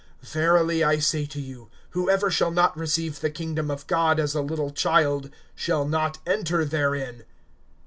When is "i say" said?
0.83-1.27